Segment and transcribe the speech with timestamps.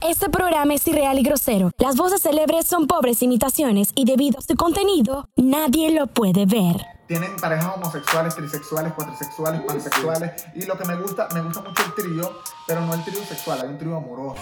[0.00, 1.72] Este programa es irreal y grosero.
[1.76, 6.86] Las voces célebres son pobres imitaciones y debido a su contenido, nadie lo puede ver.
[7.06, 10.46] Tienen parejas homosexuales, trisexuales, cuatrisexuales, pansexuales.
[10.54, 12.32] Y lo que me gusta, me gusta mucho el trío,
[12.66, 14.40] pero no el trío sexual, hay un trío amoroso.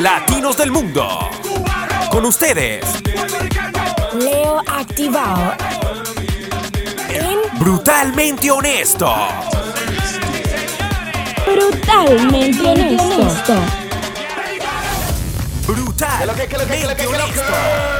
[0.00, 1.06] Latinos del Mundo.
[2.10, 2.82] Con ustedes,
[4.14, 5.52] Leo activado
[7.10, 9.14] en Brutalmente Honesto.
[11.46, 13.79] Brutalmente Honesto.
[15.70, 17.99] ¿Qué lo que,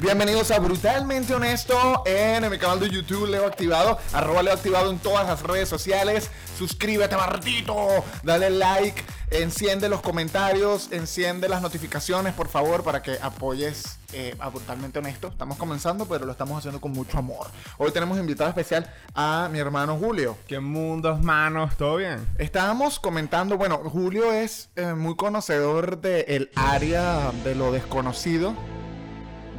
[0.00, 4.98] Bienvenidos a Brutalmente Honesto en mi canal de YouTube Leo Activado, arroba Leo Activado en
[4.98, 6.30] todas las redes sociales.
[6.56, 13.98] Suscríbete, Martito, dale like, enciende los comentarios, enciende las notificaciones, por favor, para que apoyes
[14.14, 15.28] eh, a Brutalmente Honesto.
[15.28, 17.48] Estamos comenzando, pero lo estamos haciendo con mucho amor.
[17.76, 20.38] Hoy tenemos invitado especial a mi hermano Julio.
[20.48, 21.76] ¿Qué mundos, manos?
[21.76, 22.26] ¿Todo bien?
[22.38, 28.56] Estábamos comentando, bueno, Julio es eh, muy conocedor del área de lo desconocido,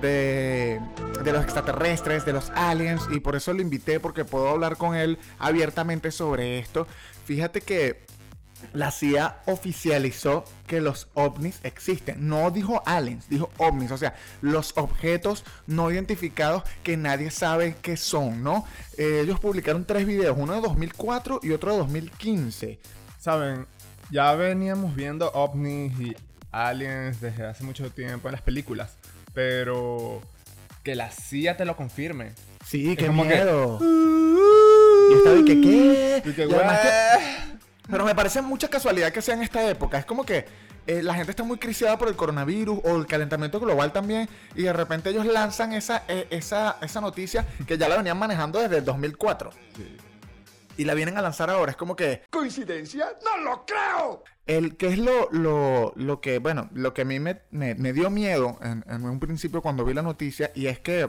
[0.01, 0.81] de,
[1.23, 5.17] los extraterrestres, de los aliens, y por eso lo invité, porque puedo hablar con él
[5.39, 6.87] abiertamente sobre esto.
[7.25, 8.05] Fíjate que
[8.73, 12.27] la CIA oficializó que los ovnis existen.
[12.27, 13.91] No dijo aliens, dijo ovnis.
[13.91, 18.65] O sea, los objetos no identificados que nadie sabe qué son, ¿no?
[18.97, 22.79] Eh, ellos publicaron tres videos, uno de 2004 y otro de 2015.
[23.19, 23.67] Saben,
[24.09, 26.15] ya veníamos viendo ovnis y
[26.51, 28.97] aliens desde hace mucho tiempo en las películas,
[29.33, 30.21] pero
[30.83, 32.31] que la CIA te lo confirme.
[32.65, 33.79] Sí, Es qué que- miedo.
[33.81, 36.23] Y estaba de que, ¿qué?
[36.25, 37.59] Y que, Y además que- "Güey".
[37.89, 39.97] Pero me parece mucha casualidad que sea en esta época.
[39.97, 40.45] Es como que
[40.87, 44.27] eh, la gente está muy criseada por el coronavirus o el calentamiento global también.
[44.55, 48.59] Y de repente ellos lanzan esa, eh, esa, esa noticia que ya la venían manejando
[48.59, 49.51] desde el 2004.
[50.81, 51.69] Y la vienen a lanzar ahora.
[51.69, 52.23] Es como que.
[52.31, 53.05] ¿Coincidencia?
[53.23, 54.23] ¡No lo creo!
[54.47, 57.93] El que es lo, lo, lo que, bueno, lo que a mí me, me- me
[57.93, 60.51] dio miedo en, en un principio cuando vi la noticia.
[60.55, 61.07] Y es que.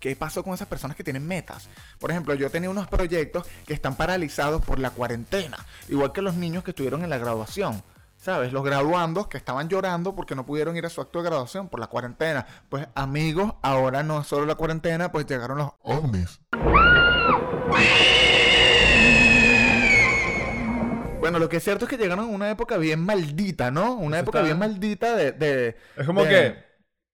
[0.00, 1.68] ¿Qué pasó con esas personas que tienen metas?
[2.00, 5.56] Por ejemplo, yo tenía unos proyectos que están paralizados por la cuarentena.
[5.88, 7.80] Igual que los niños que estuvieron en la graduación.
[8.16, 8.52] ¿Sabes?
[8.52, 11.78] Los graduandos que estaban llorando porque no pudieron ir a su acto de graduación por
[11.78, 12.44] la cuarentena.
[12.68, 16.40] Pues amigos, ahora no es solo la cuarentena, pues llegaron los ovnis.
[21.30, 23.94] Bueno, lo que es cierto es que llegaron en una época bien maldita, ¿no?
[23.94, 25.32] Una Eso época está- bien maldita de...
[25.32, 26.64] de- Es como de- que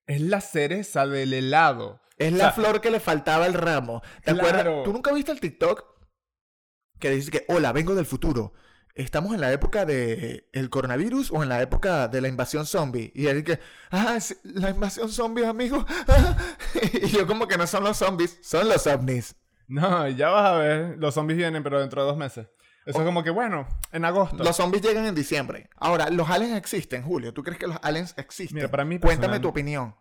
[0.06, 2.00] es la cereza del helado.
[2.16, 4.02] Es O la sea, flor que le faltaba al ramo.
[4.24, 4.48] ¿Te Claro.
[4.48, 4.84] acuerdas?
[4.84, 5.84] ¿Tú nunca viste el TikTok?
[7.00, 8.52] Que dice que, hola, vengo del futuro.
[8.94, 13.10] ¿Estamos en la época de el coronavirus o en la época de la invasión zombie?
[13.16, 13.58] Y él que,
[13.90, 15.84] ah, sí, la invasión zombie, amigo.
[16.92, 19.34] y yo como que no son los zombies, son los ovnis.
[19.66, 20.96] No, ya vas a ver.
[20.98, 22.46] Los zombies vienen, pero dentro de dos meses.
[22.86, 24.42] Eso es como que, bueno, en agosto.
[24.42, 25.70] Los zombies llegan en diciembre.
[25.76, 27.32] Ahora, ¿los aliens existen, Julio?
[27.32, 28.56] ¿Tú crees que los aliens existen?
[28.56, 29.94] Mira, para mí Cuéntame tu opinión.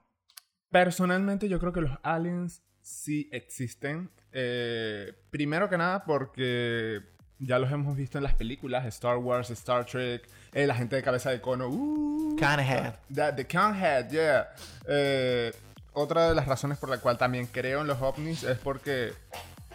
[0.70, 4.12] Personalmente, yo creo que los aliens sí existen.
[4.34, 7.02] Eh, primero que nada, porque
[7.40, 11.04] ya los hemos visto en las películas: Star Wars, Star Trek, eh, la gente de
[11.04, 11.70] cabeza de cono.
[11.70, 12.96] Uh, Canhead.
[13.14, 14.50] The, the Canhead, yeah.
[14.88, 15.54] Eh,
[15.94, 19.14] otra de las razones por la cual también creo en los ovnis es porque,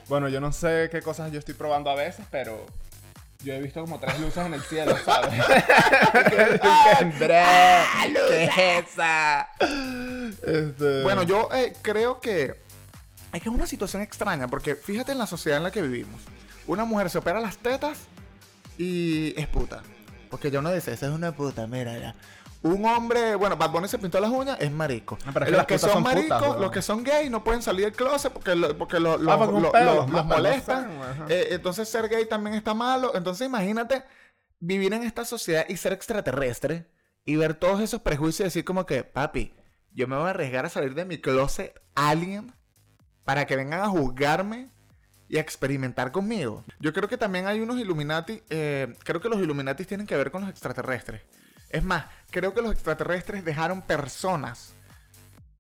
[0.09, 2.67] bueno, yo no sé qué cosas yo estoy probando a veces, pero
[3.45, 5.39] yo he visto como tres luces en el cielo, ¿sabes?
[7.19, 7.45] ¡Bre!
[8.29, 9.49] ¿Qué es esa?
[10.43, 11.03] Este...
[11.03, 12.57] Bueno, yo eh, creo que
[13.33, 16.21] es que es una situación extraña, porque fíjate en la sociedad en la que vivimos.
[16.67, 17.99] Una mujer se opera las tetas
[18.77, 19.83] y es puta.
[20.31, 22.15] Porque yo no dice, esa es una puta, mírala.
[22.63, 25.17] Un hombre, bueno, Bad Bunny se pintó las uñas, es marico.
[25.25, 27.63] Ah, pero es que los que son son maricos, los que son gay no pueden
[27.63, 29.31] salir del closet porque lo, porque lo, lo-
[29.75, 30.91] Ah, los molestan.
[31.29, 33.13] Eh, entonces ser gay también está malo.
[33.15, 34.03] Entonces imagínate
[34.59, 36.91] vivir en esta sociedad y ser extraterrestre
[37.25, 39.55] y ver todos esos prejuicios y decir como que, papi,
[39.93, 42.53] yo me voy a arriesgar a salir de mi closet alien
[43.23, 44.71] para que vengan a juzgarme
[45.29, 46.65] y a experimentar conmigo.
[46.81, 50.31] Yo creo que también hay unos Illuminati, eh, creo que los Illuminati tienen que ver
[50.33, 51.21] con los extraterrestres.
[51.71, 54.73] Es más, creo que los extraterrestres dejaron personas,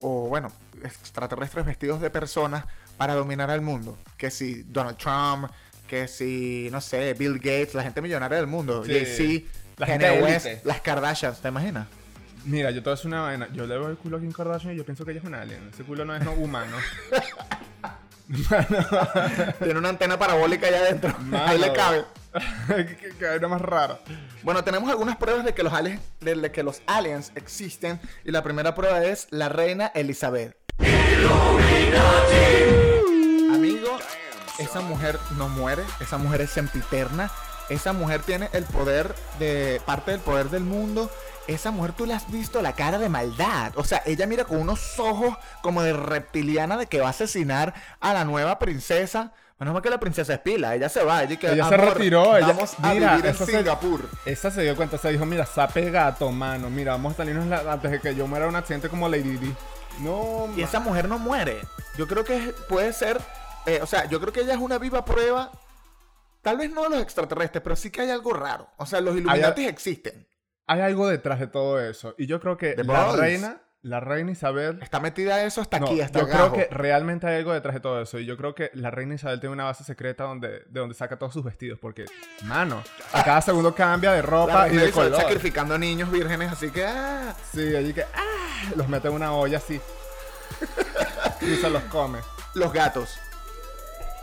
[0.01, 0.53] o bueno,
[0.83, 2.65] extraterrestres vestidos de personas
[2.97, 3.99] para dominar al mundo.
[4.17, 5.51] Que si Donald Trump,
[5.87, 8.93] que si, no sé, Bill Gates, la gente millonaria del mundo, Sí.
[8.93, 11.87] Jay-Z, La gente West, las Kardashians, ¿te imaginas?
[12.45, 13.49] Mira, yo todo es una vaina.
[13.53, 15.35] Yo le veo el culo a Kim Kardashian y yo pienso que ella es un
[15.35, 15.69] alien.
[15.73, 16.77] Ese culo no es no humano.
[19.63, 21.15] Tiene una antena parabólica allá adentro.
[21.33, 22.05] Ahí le cabe.
[23.19, 23.99] qué vaina más rara.
[24.43, 28.01] Bueno, tenemos algunas pruebas de que los aliens, de, de que los aliens existen.
[28.25, 30.57] Y la primera prueba es la reina Elizabeth.
[33.53, 33.99] Amigo,
[34.59, 37.31] esa mujer no muere, esa mujer es sempiterna.
[37.69, 39.81] Esa mujer tiene el poder de.
[39.85, 41.11] parte del poder del mundo.
[41.47, 43.73] Esa mujer tú le has visto la cara de maldad.
[43.77, 47.75] O sea, ella mira con unos ojos como de reptiliana de que va a asesinar
[48.01, 49.33] a la nueva princesa.
[49.59, 51.95] Menos mal que la princesa es pila, ella se va, ella, que, Ella se "Amor,
[51.95, 54.09] retiró, ella- Vamos a mira, vivir en se- Singapur.
[54.25, 56.71] Esa se dio cuenta, se dijo, mira, sape gato, mano.
[56.71, 59.53] Mira, vamos a salirnos la- antes de que yo muera un accidente como Lady Di.
[60.01, 61.61] No, Y esa mujer no muere.
[61.97, 63.19] Yo creo que puede ser.
[63.67, 65.51] eh, o sea, yo creo que ella es una viva prueba.
[66.41, 68.71] Tal vez no de los extraterrestres, pero sí que hay algo raro.
[68.77, 70.27] O sea, los Illuminatis existen.
[70.69, 72.15] hay algo detrás de todo eso.
[72.17, 73.19] Y yo creo que The la Balls.
[73.19, 74.79] reina, la reina Isabel...
[74.83, 77.75] Está metida eso hasta No, aquí, hasta yo el creo que realmente hay algo detrás
[77.75, 78.19] de todo eso.
[78.19, 81.19] Y yo creo que la reina Isabel tiene una base secreta donde, de donde saca
[81.19, 81.79] todos sus vestidos.
[81.79, 82.05] Porque,
[82.45, 82.83] mano,
[83.13, 85.17] a cada segundo cambia de ropa y de color.
[85.17, 86.85] sacrificando niños vírgenes, así que.
[86.85, 87.35] ah.
[87.53, 88.73] Sí, allí que ¡ah!
[88.77, 89.81] los mete en una olla así.
[91.41, 92.19] y se los come.
[92.55, 93.19] Los gatos.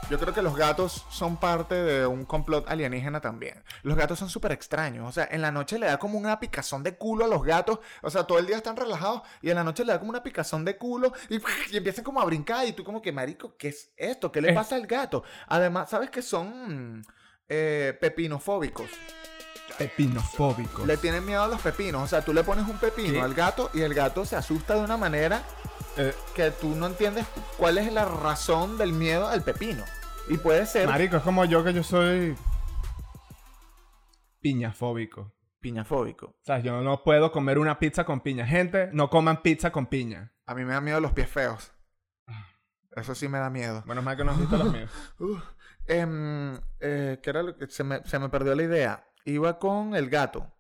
[0.10, 3.64] Yo creo que los gatos son parte de un complot alienígena también.
[3.82, 5.10] Los gatos son súper extraños.
[5.10, 7.80] O sea, en la noche le da como una picazón de culo a los gatos.
[8.04, 10.22] O sea, todo el día están relajados y en la noche le da como una
[10.22, 11.38] picazón de culo y,
[11.72, 12.68] y empiezan como a brincar.
[12.68, 14.32] Y tú, como que, marico, ¿qué es esto?
[14.32, 15.24] ¿Qué le Es- pasa al gato?
[15.48, 17.04] Además, ¿sabes que son
[17.50, 18.90] eh, pepinofóbicos?
[19.80, 20.86] Pepinofóbico.
[20.86, 22.04] Le tienen miedo a los pepinos.
[22.04, 23.22] O sea, tú le pones un pepino ¿Qué?
[23.22, 25.42] al gato y el gato se asusta de una manera
[25.98, 27.26] Eh, que tú no entiendes
[27.58, 29.84] cuál es la razón del miedo al pepino.
[30.28, 32.36] Y puede ser marico, es como yo que yo soy
[34.42, 35.34] piñafóbico.
[35.60, 36.28] piñafóbico.
[36.28, 38.46] O sea, yo no puedo comer una pizza con piña.
[38.46, 40.34] Gente, no coman pizza con piña.
[40.46, 41.72] A mí me da miedo los pies feos.
[42.96, 43.84] Eso sí me da miedo.
[43.86, 44.92] Menos mal que no has visto los míos.
[45.88, 49.08] Em, eh, ¿qué era lo que se me, se me perdió la idea?
[49.24, 50.52] Iba con el gato.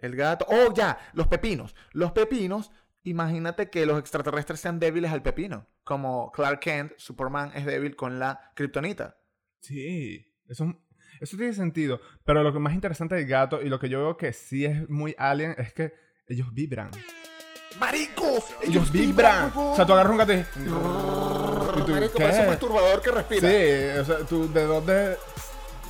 [0.00, 0.46] El gato.
[0.48, 1.76] Oh, ya, los pepinos.
[1.92, 2.72] Los pepinos,
[3.04, 5.66] imagínate que los extraterrestres sean débiles al pepino.
[5.84, 9.16] Como Clark Kent, Superman, es débil con la kriptonita.
[9.60, 10.74] Sí, eso,
[11.20, 12.00] eso tiene sentido.
[12.24, 14.88] Pero lo que más interesante del gato y lo que yo veo que sí es
[14.88, 15.92] muy alien es que
[16.26, 16.90] ellos vibran.
[17.78, 18.24] ¡Marico!
[18.62, 19.52] Ellos vibran.
[19.54, 20.36] O sea, tú agarras un gato y...
[20.36, 22.22] ¿Y tú, Marico, qué?
[22.22, 23.48] parece un masturbador que respira.
[23.48, 25.16] Sí, o sea, tú, ¿de dónde...?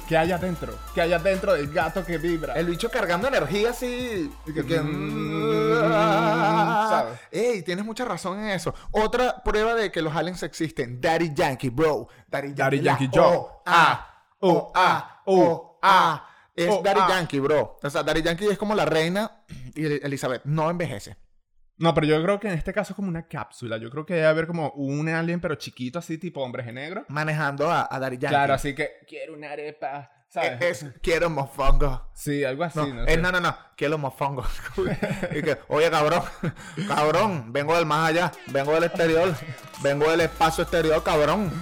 [0.08, 0.74] ¿Qué hay adentro?
[0.94, 2.52] ¿Qué hay adentro del gato que vibra?
[2.54, 4.30] El bicho cargando energía así.
[4.46, 5.80] Y que- y que- mm,
[7.00, 7.20] ¿sabes?
[7.30, 8.74] Ey, tienes mucha razón en eso.
[8.90, 11.00] Otra prueba de que los aliens existen.
[11.00, 12.08] Daddy Yankee, bro.
[12.28, 12.62] Daddy Yankee.
[12.62, 13.24] Daddy Yankee, yo.
[13.24, 14.26] O, A.
[14.40, 15.22] O, A.
[15.26, 16.28] O, A.
[16.54, 17.00] Es O, Daddy.
[17.08, 17.78] Yankee, bro.
[17.82, 19.44] O sea, Daddy Yankee es como la reina
[19.74, 20.42] y Elizabeth.
[20.44, 21.16] No envejece.
[21.76, 23.78] No, pero yo creo que en este caso es como una cápsula.
[23.78, 27.04] Yo creo que debe haber como un alien, pero chiquito, así, tipo hombres de negro.
[27.08, 28.28] Manejando a, a Daddy Yankee.
[28.34, 30.82] Claro, así que quiero una arepa, ¿sabes?
[30.82, 32.08] Es, quiero mofongo.
[32.12, 33.20] Sí, algo así, No, no, es, sé.
[33.20, 34.44] no, no, no, quiero mofongo.
[35.34, 36.22] y que, oye, cabrón,
[36.88, 39.32] cabrón, vengo del más allá, vengo del exterior,
[39.80, 41.52] vengo del espacio exterior, cabrón.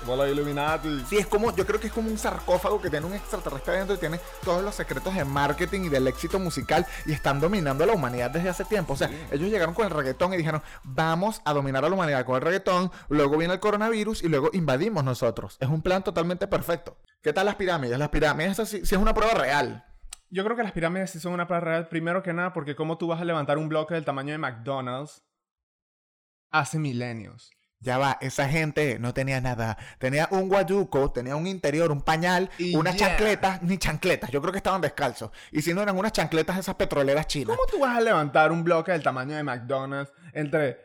[0.00, 1.04] Como los Illuminati.
[1.06, 3.96] Sí, es como, yo creo que es como un sarcófago que tiene un extraterrestre adentro
[3.96, 7.86] y tiene todos los secretos de marketing y del éxito musical y están dominando a
[7.86, 8.94] la humanidad desde hace tiempo.
[8.94, 12.24] O sea, ellos llegaron con el reggaetón y dijeron, vamos a dominar a la humanidad
[12.24, 15.58] con el reggaetón, luego viene el coronavirus y luego invadimos nosotros.
[15.60, 16.96] Es un plan totalmente perfecto.
[17.22, 17.98] ¿Qué tal las pirámides?
[17.98, 19.84] Las pirámides, eso sí, sí es una prueba real.
[20.30, 22.96] Yo creo que las pirámides sí son una prueba real, primero que nada, porque cómo
[22.96, 25.22] tú vas a levantar un bloque del tamaño de McDonald's
[26.50, 27.50] hace milenios.
[27.82, 29.78] Ya va, esa gente no tenía nada.
[29.98, 34.30] Tenía un guayuco, tenía un interior, un pañal, Y unas chancletas, ni chancletas.
[34.30, 35.30] Yo creo que estaban descalzos.
[35.50, 37.56] Y si no eran unas chancletas esas petroleras chinas.
[37.56, 40.76] ¿Cómo tú vas a levantar un bloque del tamaño de McDonald's entre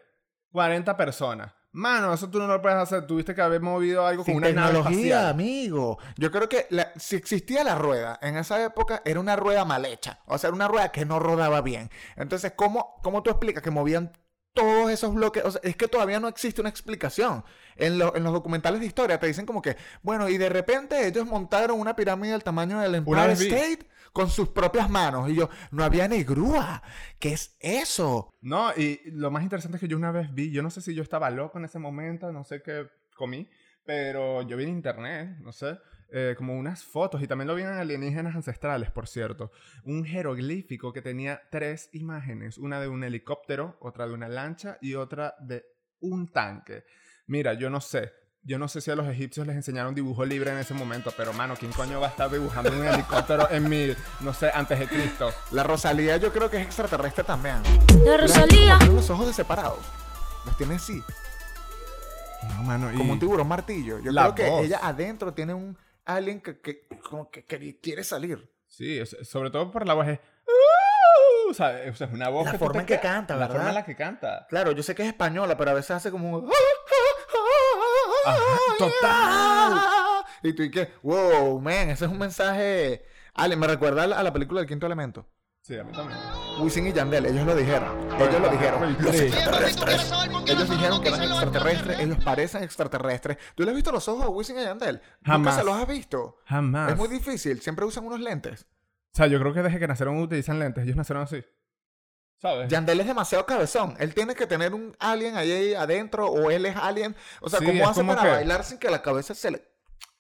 [0.54, 1.52] 40 personas?
[1.74, 3.06] Mano, eso tú no lo puedes hacer.
[3.06, 6.00] Tuviste que haber movido algo Sin con una tecnología, amigo.
[6.16, 9.84] Yo creo que la- si existía la rueda en esa época, era una rueda mal
[9.84, 10.20] hecha.
[10.28, 11.90] O sea, era una rueda que no rodaba bien.
[12.16, 14.14] Entonces, ¿cómo, cómo tú explicas que movían
[14.56, 15.44] todos esos bloques?
[15.46, 17.44] O sea, es que todavía no existe una explicación.
[17.76, 21.06] En, lo- en los documentales de historia te dicen como que, bueno, y de repente
[21.06, 23.48] ellos montaron una pirámide del tamaño del Empire vi.
[23.48, 25.30] State con sus propias manos.
[25.30, 26.82] Y yo, no había ni grúa.
[27.20, 28.34] ¿Qué es eso?
[28.42, 30.96] No, y lo más interesante es que yo una vez vi, yo no sé si
[30.96, 33.50] yo estaba loco en ese momento, no sé qué comí,
[33.84, 35.78] pero yo vi en internet, no sé,
[36.18, 39.52] eh, como unas fotos, y también lo vi en alienígenas ancestrales, por cierto,
[39.84, 44.96] un jeroglífico que tenía tres imágenes, una de un helicóptero, otra de una lancha y
[44.96, 45.66] otra de
[46.00, 46.86] un tanque.
[47.28, 48.14] Mira, yo no sé.
[48.44, 51.34] Yo no sé si a los egipcios les enseñaron dibujo libre en ese momento, pero
[51.34, 53.88] mano, ¿quién coño va a estar dibujando un helicóptero en mi,
[54.22, 55.32] no sé, antes de Cristo?
[55.52, 57.58] La Rosalía yo creo que es extraterrestre también.
[58.06, 58.78] La Rosalía.
[58.80, 59.84] Tiene los ojos de separados.
[60.46, 61.04] Los tiene así.
[62.48, 62.98] No, mano, y...
[62.98, 64.00] como un tiburón martillo.
[64.00, 64.66] Yo La creo que voz.
[64.66, 68.50] ella adentro tiene un alien que, que, como que, que quiere salir.
[68.68, 70.20] Sí, sobre todo por la voz es...
[70.20, 73.36] "Uh", o sea, es o sea, es una voz La que forma en que canta,
[73.36, 73.56] La ¿verdad?
[73.56, 74.48] forma en la que canta.
[74.50, 76.52] Claro, yo sé que es española, pero a veces hace como un...
[78.26, 79.82] Ajá, total.
[80.44, 83.06] Y tú y que, wow, man, ese es un mensaje.
[83.34, 85.28] Ale, me recuerda la, a la película del quinto elemento.
[85.66, 86.20] Sí, a mí también.
[86.60, 88.08] Wisin y Yandel, ellos lo dijeron.
[88.22, 88.98] Ellos lo dijeron.
[89.00, 90.12] Los extraterrestres.
[90.46, 92.00] Ellos dijeron que eran extraterrestres.
[92.00, 93.38] Ellos parecen extraterrestres.
[93.56, 94.98] ¿Tú le has visto los ojos a Wisin y Yandel?
[95.22, 95.56] ¿Nunca Jamás.
[95.56, 96.38] se los has visto?
[96.46, 96.92] Jamás.
[96.92, 97.62] Es muy difícil.
[97.62, 98.62] Siempre usan unos lentes.
[99.14, 100.84] O sea, yo creo que desde que nacieron utilizan lentes.
[100.84, 101.44] Ellos nacieron así.
[102.38, 102.70] ¿Sabes?
[102.70, 103.96] Yandel es demasiado cabezón.
[103.98, 107.16] Él tiene que tener un alien ahí adentro o él es alien.
[107.42, 109.64] O sea, Sí, ¿cómo hace como para que- bailar sin que la cabeza se le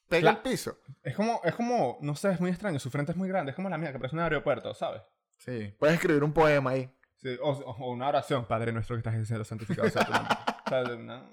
[0.09, 0.79] pegue Cla- al piso?
[1.03, 2.79] Es como, es como, no sé, es muy extraño.
[2.79, 3.51] Su frente es muy grande.
[3.51, 5.03] Es como la mía, que parece un aeropuerto, ¿sabes?
[5.37, 5.73] Sí.
[5.79, 6.91] Puedes escribir un poema ahí.
[7.21, 7.51] Sí, o,
[7.87, 10.35] una oración, Padre nuestro que estás en el cielo, santificado sea tu nombre.
[10.65, 11.23] O sea, una-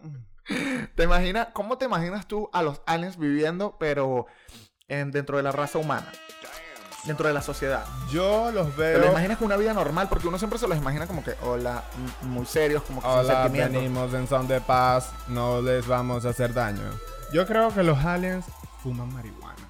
[0.95, 4.27] ¿Te imaginas, cómo te imaginas tú a los aliens viviendo, pero
[4.89, 6.13] en, dentro de la raza humana?
[7.05, 7.85] Dentro de la sociedad.
[8.11, 9.11] Yo los ¿Te lo veo.
[9.11, 10.09] imaginas con una vida normal?
[10.11, 11.83] Porque uno siempre se los imagina como que, hola,
[12.23, 16.53] muy serios, como que Hola, venimos en son de paz, no les vamos a hacer
[16.53, 16.83] daño.
[17.33, 18.45] Yo creo que los aliens
[18.83, 19.67] fuman marihuana.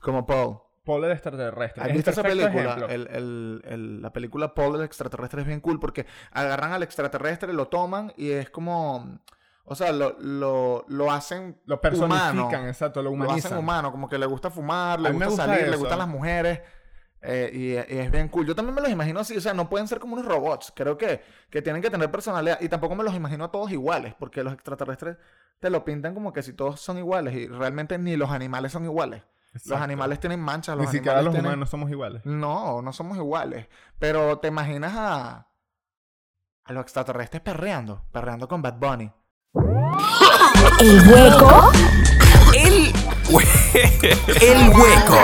[0.00, 0.58] Como Paul.
[0.86, 1.82] Paul el extraterrestre.
[1.84, 2.48] ¿Has visto esa película?
[2.62, 2.88] ejemplo.
[2.88, 7.52] El- el- el- la película Paul el extraterrestre es bien cool porque agarran al extraterrestre,
[7.52, 9.18] lo toman y es como...
[9.68, 12.68] O sea, lo, lo, lo hacen Lo personifican, humano.
[12.68, 13.38] exacto, lo Lo humanizan.
[13.52, 16.60] hacen humano, como que le gusta fumar, le gusta, gusta salir, le gustan las mujeres.
[17.20, 18.46] eh, y, y es bien cool.
[18.46, 20.72] Yo también me los imagino así, o sea, no pueden ser como unos robots.
[20.76, 22.60] Creo que, que tienen que tener personalidad.
[22.60, 25.16] Y tampoco me los imagino a todos iguales, porque los extraterrestres
[25.58, 27.34] te lo pintan como que si todos son iguales.
[27.34, 29.24] Y realmente ni los animales son iguales.
[29.64, 32.26] Los animales tienen manchas, Ni los siquiera animales los tienen- humanos somos iguales.
[32.26, 33.68] No, no somos iguales.
[33.98, 35.48] Pero te imaginas a.
[36.64, 38.02] a los extraterrestres perreando.
[38.12, 39.12] Perreando con Bad Bunny.
[40.80, 41.70] El hueco
[42.54, 42.92] El,
[43.28, 45.18] hue- el hueco.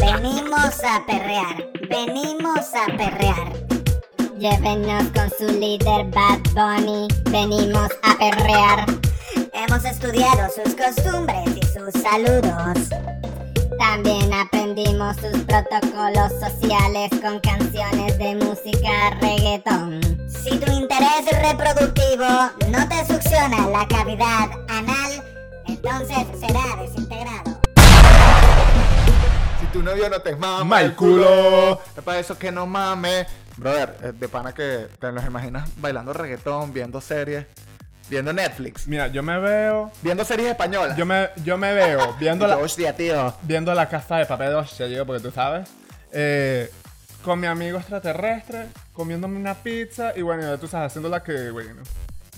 [0.00, 3.52] Venimos a perrear, venimos a perrear.
[4.38, 8.86] Llévenos con su líder Bad Bunny, venimos a perrear.
[9.52, 12.88] Hemos estudiado sus costumbres y sus saludos.
[13.82, 20.00] También aprendimos sus protocolos sociales con canciones de música reggaetón.
[20.28, 22.24] Si tu interés reproductivo
[22.70, 25.24] no te succiona la cavidad anal,
[25.66, 27.60] entonces será desintegrado.
[29.58, 31.80] Si tu novio no te mama ¡Ma el culo!
[31.96, 33.26] Es para eso que no mames.
[33.56, 37.46] Brother, eh, de pana que te los imaginas bailando reggaetón, viendo series,
[38.12, 39.90] viendo Netflix, Mira, yo me veo.
[40.02, 40.96] viendo series españolas.
[40.96, 43.34] Yo me, yo me veo viendo yo, la, Hostia, tío.
[43.42, 45.68] viendo la casa de papel de hostia, digo, porque tú sabes.
[46.12, 46.70] eh,
[47.24, 51.82] con mi amigo extraterrestre, comiéndome una pizza y bueno, tú sabes, haciendo la que, bueno.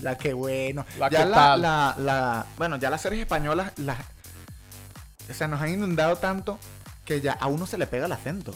[0.01, 0.85] La que bueno.
[0.99, 1.61] La ya que la, tal.
[1.61, 3.97] la, la- bueno, ya las series españolas, las,
[5.29, 6.59] o sea, nos han inundado tanto
[7.03, 8.53] que ya a uno se le pega el acento.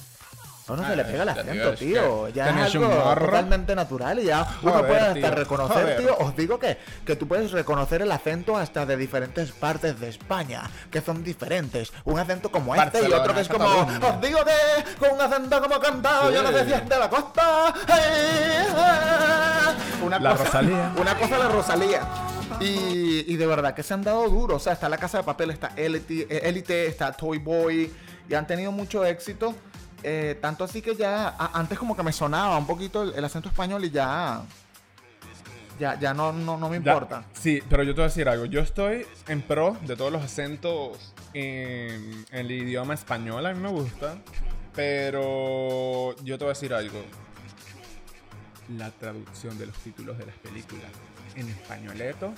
[0.69, 4.79] Uno se le pega el acento, tío, Ya es algo totalmente natural y ya uno
[4.85, 6.15] puede hasta reconocer, tío.
[6.19, 10.63] Os digo que, que tú puedes reconocer el acento hasta de diferentes partes de España,
[10.91, 11.91] que son diferentes.
[12.05, 15.61] Un acento como este y otro que es como, os digo que con un acento
[15.61, 16.65] como cantado, yo no sé Sí.
[16.67, 17.73] si es de la costa.
[20.03, 20.91] Una La cosa- Rosalía.
[20.97, 22.01] una cosa la Rosalía.
[22.59, 24.55] Y, y de verdad que se han dado duro.
[24.55, 27.91] O sea, está La Casa de Papel, está Elite, eh, Elite, está Toy Boy.
[28.27, 29.53] Y han tenido mucho éxito.
[30.03, 33.25] Eh, tanto así que ya a- antes como que me sonaba un poquito el, el
[33.25, 34.41] acento español y ya...
[35.79, 37.23] Ya, ya no, no, no me Ya- importa.
[37.33, 38.43] sí, pero yo te voy a decir algo.
[38.45, 43.45] Yo estoy en pro de todos los acentos en, en el idioma español.
[43.45, 44.17] A mí me gusta.
[44.75, 47.01] Pero yo te voy a decir algo.
[48.77, 50.91] La traducción de los títulos de las películas
[51.35, 52.33] en españoleto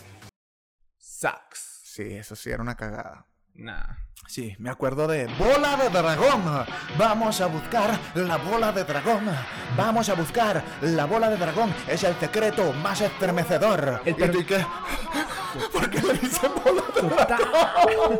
[0.99, 1.81] sucks.
[1.83, 3.25] Sí, eso sí era una cagada.
[3.55, 3.97] Nah.
[4.27, 6.65] Sí, me acuerdo de Bola de Dragón.
[6.97, 9.25] Vamos a buscar la bola de dragón.
[9.75, 11.73] Vamos a buscar la bola de dragón.
[11.87, 14.01] Es el secreto más estremecedor.
[14.05, 14.65] El ¿Y per- tú y qué?
[15.73, 18.19] ¿Por qué le dicen bola de dragón?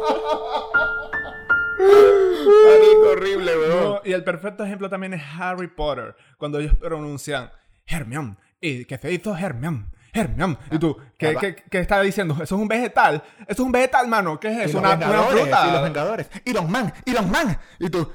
[3.12, 3.84] Horrible, weón.
[3.84, 7.52] No, y el perfecto ejemplo también es Harry Potter, cuando ellos pronuncian
[7.88, 10.58] Hermione, y que se hizo Hermione, Hermione.
[10.72, 11.40] Y tú, ¿qué, Ya va.
[11.42, 12.34] qué, qué está diciendo?
[12.36, 13.24] ¿Eso es un vegetal?
[13.42, 14.40] ¿Eso es un vegetal, mano?
[14.40, 14.80] ¿Qué es eso?
[14.80, 15.68] ¿Una, una Vengadores, fruta?
[15.68, 16.28] y los Vengadores.
[16.46, 17.58] Iron Man, Iron Man.
[17.80, 18.12] Y tú,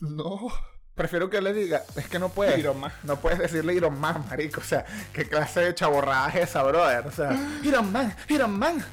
[0.00, 0.48] no.
[0.94, 2.56] Prefiero que le diga, es que no puedes.
[2.58, 2.92] Iron Man.
[3.02, 4.60] No puedes decirle Iron Man, marico.
[4.60, 7.04] O sea, ¿qué clase de chaborrada es esa, brother?
[7.06, 8.84] O sea, Iron Man, Iron Man.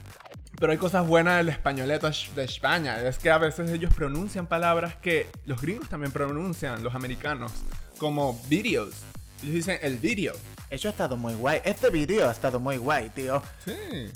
[0.60, 3.00] Pero hay cosas buenas del españoleto de España.
[3.01, 7.51] Es que a veces ellos pronuncian palabras que los gringos también pronuncian, los americanos,
[7.98, 8.93] como videos.
[9.41, 10.33] Ellos dicen el video.
[10.72, 11.60] Eso ha estado muy guay.
[11.66, 13.44] Este vídeo ha estado muy guay, tío.
[13.66, 14.10] Sí.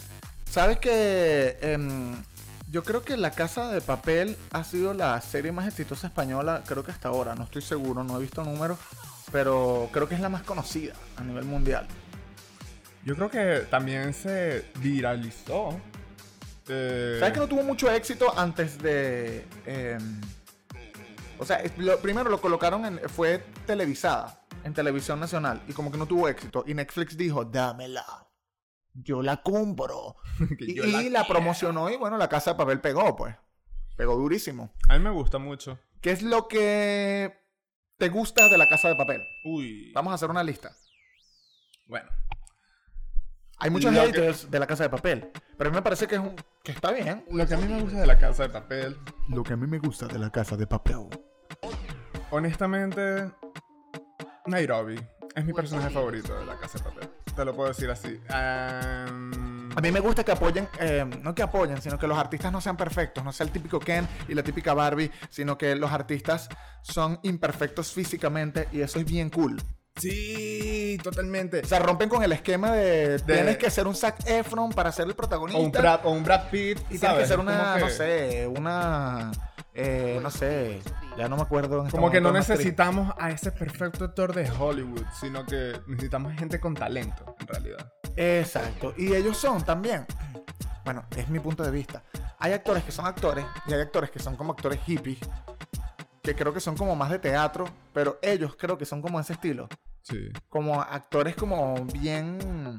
[0.49, 2.15] ¿Sabes que em,
[2.71, 6.81] Yo creo que La Casa de Papel ha sido la serie más exitosa española, creo
[6.83, 7.35] que hasta ahora.
[7.35, 8.79] No estoy seguro, no he visto números.
[9.33, 11.87] Pero creo que es la más conocida a nivel mundial.
[13.03, 15.77] Yo creo que también se viralizó
[16.69, 19.45] Eh, ¿Sabes que no tuvo mucho éxito antes de.
[19.65, 19.97] eh,
[21.37, 22.99] o sea, lo, primero lo colocaron en.
[23.09, 26.63] Fue televisada en televisión nacional y como que no tuvo éxito.
[26.67, 28.05] Y Netflix dijo: Dámela.
[28.93, 30.15] Yo la compro.
[30.59, 33.35] Y, yo y la, promocionó y bueno, la casa de papel pegó, pues.
[33.95, 34.73] Pegó durísimo.
[34.89, 35.79] A mí me gusta mucho.
[36.01, 37.33] ¿Qué es lo que
[37.97, 39.21] te gusta de la casa de papel?
[39.45, 39.91] Uy.
[39.93, 40.71] Vamos a hacer una lista.
[41.87, 42.09] Bueno.
[43.59, 46.15] Hay muchos Lo que- de la casa de papel, pero a mí me parece que
[46.15, 47.23] es un que está bien.
[47.31, 48.97] Lo que a mí me gusta de la casa de papel,
[49.29, 51.07] Lo que a mí me gusta de la casa de papel.
[52.31, 53.31] honestamente,
[54.47, 54.99] Nairobi
[55.35, 57.09] es mi personaje favorito de la casa de papel.
[57.35, 58.19] Te lo puedo decir así.
[58.29, 62.51] Am, A mí me gusta que apoyen, eh, no que apoyen, sino que los artistas
[62.51, 65.91] no sean perfectos, no sea el típico Ken y la típica Barbie, sino que los
[65.91, 66.47] artistas
[66.81, 69.61] son imperfectos físicamente y eso es bien cool.
[69.97, 71.61] sí, totalmente.
[71.61, 74.91] O sea, rompen con el esquema de, De- tienes que ser un Zac Efron para
[74.93, 75.59] ser el protagonista.
[75.59, 76.77] O un Brad, o un Brad Pitt.
[76.79, 77.23] y tienes ¿sabes?
[77.23, 79.31] que ser una, que- no sé, una,
[79.77, 80.81] eh, no sé,
[81.17, 81.81] ya no me acuerdo.
[81.81, 86.33] en este Como que no necesitamos a ese perfecto actor de Hollywood, sino que necesitamos
[86.33, 87.93] gente con talento, en realidad.
[88.15, 88.93] Exacto.
[88.97, 90.05] Y ellos son también.
[90.85, 92.03] Bueno, es mi punto de vista.
[92.39, 95.19] Hay actores que son actores y hay actores que son como actores hippies.
[96.23, 97.65] Que creo que son como más de teatro.
[97.93, 99.67] Pero ellos creo que son como ese estilo.
[100.03, 100.29] Sí.
[100.47, 102.77] Como actores como bien.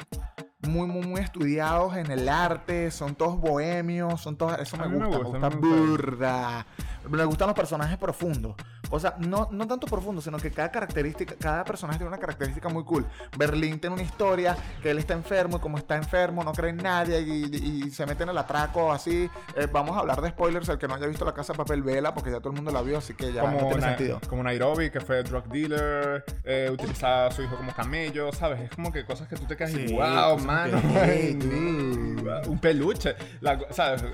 [0.62, 2.90] Muy, muy, muy estudiados en el arte.
[2.90, 4.20] Son todos bohemios.
[4.20, 4.58] Son todos.
[4.58, 5.08] Eso me gusta.
[5.08, 5.58] Me gusta, me gusta.
[5.58, 6.66] burda.
[7.10, 8.54] Me gustan los personajes profundos.
[8.90, 12.68] O sea, no, no tanto profundos, sino que cada característica, cada personaje tiene una característica
[12.68, 13.06] muy cool.
[13.36, 16.78] Berlín tiene una historia que él está enfermo y como está enfermo no cree en
[16.78, 19.28] nadie y, y se mete en el atraco así.
[19.56, 20.68] Eh, vamos a hablar de spoilers.
[20.68, 22.70] El que no haya visto la casa de papel vela porque ya todo el mundo
[22.70, 24.20] la vio, así que ya no tiene sentido.
[24.28, 28.60] como Nairobi, que fue drug dealer, eh, utilizaba a su hijo como camello, ¿sabes?
[28.60, 30.80] Es como que cosas que tú te quedas y Sí, wow, cosas mano.
[30.94, 33.14] que, un peluche.
[33.40, 34.04] La ¿Sabes?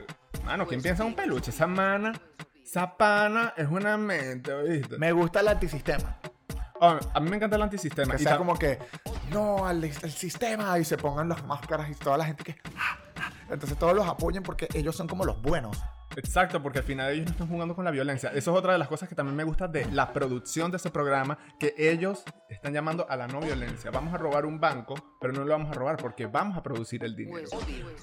[0.44, 1.50] Mano, ¿quién piensa en un peluche?
[1.50, 2.12] Esa mana,
[2.72, 4.96] esa pana es una mente, ¿oíste?
[4.96, 6.16] Me gusta el antisistema.
[6.80, 8.16] Oh, a mí me encanta el antisistema.
[8.16, 8.78] Que y sea como que,
[9.30, 12.58] no, al el sistema y se pongan las máscaras y toda la gente que...
[12.78, 13.30] ah, ah.
[13.50, 15.76] Entonces todos los apoyen porque ellos son como los buenos.
[16.16, 18.30] Exacto, porque al final ellos no están jugando con la violencia.
[18.30, 20.90] Eso es otra de las cosas que también me gusta de la producción de ese
[20.90, 23.90] programa, que ellos están llamando a la no violencia.
[23.90, 27.04] Vamos a robar un banco, pero no lo vamos a robar porque vamos a producir
[27.04, 27.48] el dinero.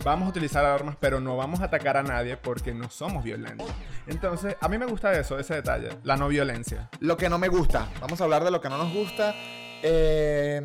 [0.03, 3.69] Vamos a utilizar armas, pero no vamos a atacar a nadie porque no somos violentos.
[4.07, 6.89] Entonces, a mí me gusta eso, ese detalle, la no violencia.
[6.99, 7.89] Lo que no me gusta.
[8.01, 9.33] Vamos a hablar de lo que no nos gusta.
[9.81, 10.61] Eh,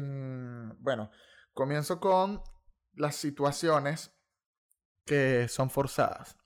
[0.78, 1.10] bueno,
[1.52, 2.42] comienzo con
[2.94, 4.12] las situaciones
[5.04, 6.36] que son forzadas.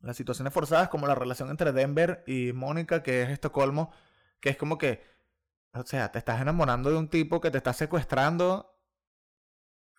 [0.00, 3.92] Las situaciones forzadas como la relación entre Denver y Mónica, que es Estocolmo,
[4.40, 5.02] que es como que,
[5.72, 8.74] o sea, te estás enamorando de un tipo que te está secuestrando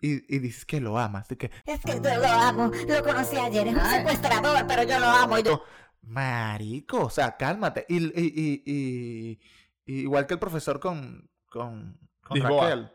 [0.00, 1.28] y, y dices que lo amas.
[1.28, 5.06] Que, Es que yo lo amo, lo conocí ayer, es un secuestrador, pero yo lo
[5.06, 5.62] amo y yo...
[6.02, 7.84] Marico, o sea, cálmate.
[7.88, 9.40] Y, y, y, y-
[9.84, 12.40] y igual que el profesor con, con, con.
[12.40, 12.90] Raquel.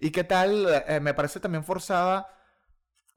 [0.00, 0.66] ¿Y qué tal?
[0.88, 2.26] Eh, me parece también forzada.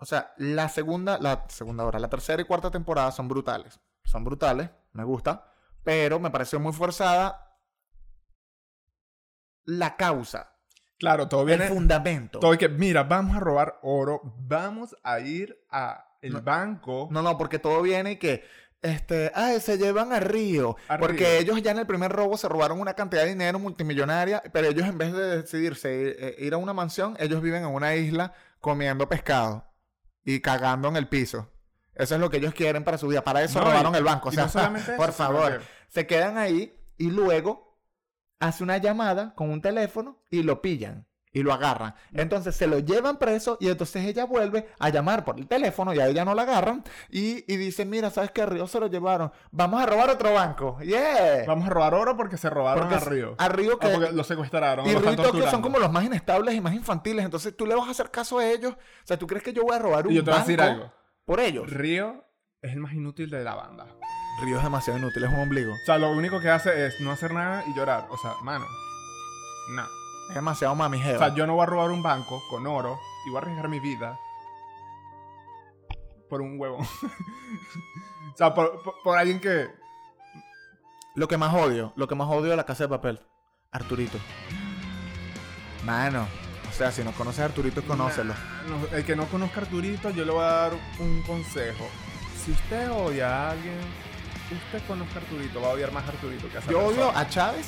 [0.01, 3.79] O sea, la segunda, la segunda hora, la tercera y cuarta temporada son brutales.
[4.03, 5.45] Son brutales, me gusta.
[5.83, 7.57] Pero me pareció muy forzada
[9.65, 10.47] la causa,
[10.97, 11.67] Claro, todo el viene...
[11.67, 12.39] fundamento.
[12.39, 16.41] Todo que, mira, vamos a robar oro, vamos a ir a el No.
[16.43, 17.07] banco.
[17.11, 18.43] No, no, porque todo viene y que,
[18.83, 20.75] este, ay, se llevan a Río.
[20.87, 21.39] A porque Río.
[21.39, 24.87] ellos ya en el primer robo se robaron una cantidad de dinero multimillonaria, pero ellos
[24.87, 28.33] en vez de decidirse ir, eh, ir a una mansión, ellos viven en una isla
[28.59, 29.70] comiendo pescado
[30.23, 31.49] y cagando en el piso.
[31.93, 33.23] Eso es lo que ellos quieren para su vida.
[33.23, 34.29] Para eso No, robaron y- el banco.
[34.29, 37.79] O sea, no solamente por eso, favor, se quedan ahí y luego
[38.39, 41.95] hace una llamada con un teléfono y lo pillan y lo agarran.
[42.13, 45.99] Entonces se lo llevan preso y entonces ella vuelve a llamar por el teléfono y
[45.99, 48.41] a ella no la agarran y, y dice, mira, ¿sabes qué?
[48.41, 49.31] A Río se lo llevaron.
[49.51, 50.77] Vamos a robar otro banco.
[50.81, 51.45] Yeah.
[51.47, 53.35] Vamos a robar oro porque se robaron Porque a Río.
[53.37, 54.85] a Río que- Ah, porque lo secuestraron.
[54.85, 57.23] Y Río y Tokio son como los más inestables y más infantiles.
[57.23, 58.73] Entonces tú le vas a hacer caso a ellos.
[58.73, 60.41] O sea, ¿tú crees que yo voy a robar un Y yo te voy a
[60.43, 60.93] decir banco algo.
[61.25, 61.69] por ellos?
[61.71, 62.25] Río
[62.61, 63.87] es el más inútil de la banda.
[64.43, 65.71] Río es demasiado inútil, es un ombligo.
[65.73, 68.07] O sea, lo único que hace es no hacer nada y llorar.
[68.09, 68.65] O sea, mano.
[69.75, 69.83] No.
[70.31, 73.29] Es demasiado mami O sea, yo no voy a robar un banco con oro y
[73.29, 74.17] voy a arriesgar mi vida
[76.29, 76.77] por un huevo.
[78.33, 79.67] o sea, por, por- por alguien que.
[81.15, 83.19] Lo que más odio, lo que más odio de la casa de papel.
[83.71, 84.17] Arturito.
[85.85, 86.25] Mano.
[86.69, 88.33] O sea, si no conoces a Arturito, conócelo.
[88.69, 91.85] No, el que no conozca a Arturito, yo le voy a dar un consejo.
[92.45, 93.77] Si usted odia a alguien,
[94.49, 95.61] usted conozca a Arturito.
[95.61, 97.67] Va a odiar más a Arturito que a esa Yo odio a Chávez,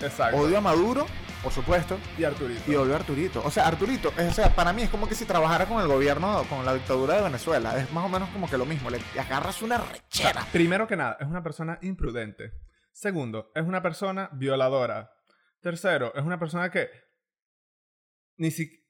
[0.00, 0.36] Exacto.
[0.36, 1.06] odio a Maduro
[1.42, 1.98] por supuesto.
[2.18, 2.70] Y Arturito.
[2.70, 3.42] Y obvio Arturito.
[3.44, 5.88] O sea, Arturito, es- o sea, para mí es como que si trabajara con el
[5.88, 7.78] gobierno, con la dictadura de Venezuela.
[7.78, 8.90] Es más o menos como que lo mismo.
[8.90, 10.46] Le agarras una rechera.
[10.52, 12.52] Primero que nada, es una persona imprudente.
[12.92, 15.12] Segundo, es una persona violadora.
[15.60, 16.88] Tercero, es una persona que
[18.36, 18.80] ni siquiera...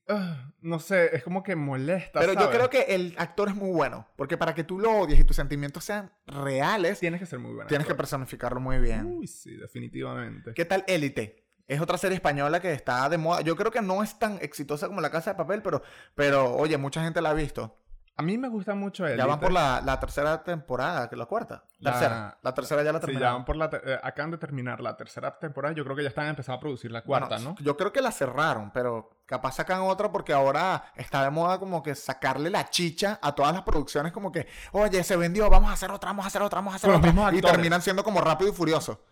[0.61, 2.19] no sé, es como que molesta.
[2.21, 4.09] Pero yo creo que el actor es muy bueno.
[4.17, 7.53] Porque para que tú lo odies y tus sentimientos sean reales, Tienes que ser muy
[7.53, 7.69] bueno.
[7.69, 9.05] tienes que personificarlo muy bien.
[9.07, 10.53] Uy, sí, definitivamente.
[10.55, 11.40] ¿Qué tal Élite?
[11.71, 13.43] Es otra serie española que está de moda.
[13.43, 15.83] Yo creo que no es tan exitosa como La Casa de Papel, pero,
[16.17, 17.77] pero oye, mucha gente la ha visto.
[18.17, 19.17] A mí me gusta mucho él.
[19.17, 21.65] Ya van por la, la tercera temporada, que la cuarta.
[21.79, 22.39] La- Tercera.
[22.43, 23.35] La tercera ya la Sí, ya terminaron.
[23.37, 23.71] van por la...
[23.73, 25.75] eh, acaban de terminar la tercera temporada.
[25.75, 27.65] Yo creo que ya están empezando a producir la cuarta, Bueno, ¿no?
[27.65, 31.83] Yo creo que la cerraron, pero capaz sacan otra porque ahora está de moda como
[31.83, 35.75] que sacarle la chicha a todas las producciones como que, oye, se vendió, vamos a
[35.75, 37.33] hacer otra, vamos a hacer otra, vamos a hacer Con otra.
[37.35, 39.03] Y terminan siendo como rápido y furioso.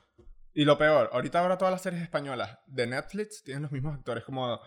[0.58, 4.24] Y lo peor, ahorita ahora todas las series españolas de Netflix tienen los mismos actores
[4.24, 4.58] como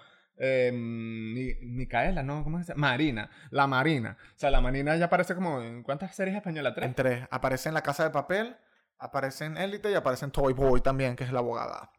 [0.72, 2.46] Mi- Micaela, ¿no?
[2.46, 2.88] ¿Cómo se llama?
[2.92, 4.18] Marina, la Marina.
[4.34, 6.88] O sea, la Marina ya aparece como en cuántas series españolas, tres.
[6.88, 7.28] En tres.
[7.30, 8.56] Aparece en La Casa de Papel,
[9.00, 11.92] aparece en Élite y aparece en Toy Boy también, que es la abogada.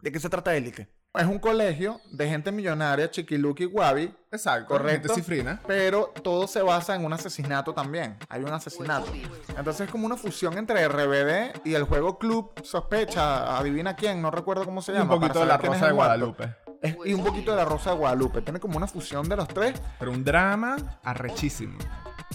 [0.00, 0.88] ¿De qué se trata Élite?
[1.18, 5.08] Es un colegio de gente millonaria, chiquiluki, guabi, Exacto, Correcto.
[5.08, 5.60] gente cifrina.
[5.66, 8.16] pero todo se basa en un asesinato también.
[8.28, 9.10] Hay un asesinato.
[9.58, 13.58] Entonces es como una fusión entre RBD y el juego Club Sospecha.
[13.58, 15.14] Adivina quién, no recuerdo cómo se Y un llama.
[15.14, 15.92] poquito de la Rosa de.
[15.92, 16.54] Guadalupe.
[16.80, 18.40] Es- y un poquito de la Rosa de Guadalupe.
[18.42, 19.82] Tiene como una fusión de los tres.
[19.98, 21.76] Pero un drama arrechísimo.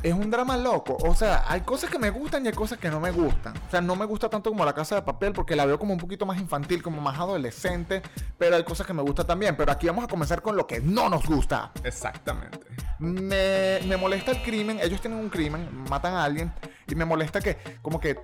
[0.06, 0.98] Es un drama loco.
[1.02, 3.58] O sea, hay cosas que me gustan y hay cosas que no me gustan.
[3.58, 5.94] O sea, no me gusta tanto como La Casa de Papel porque la veo como
[5.94, 8.04] un poquito más infantil, como más adolescente.
[8.38, 9.58] Pero hay cosas que me gustan también.
[9.58, 11.72] Pero aquí vamos a comenzar con lo que no nos gusta.
[11.84, 12.60] Exactamente.
[13.00, 14.80] Me, me molesta el crimen.
[14.80, 16.54] Ellos tienen un crimen, matan a alguien.
[16.88, 18.20] Y me molesta que, como que